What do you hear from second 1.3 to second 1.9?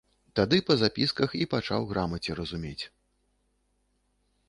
і пачаў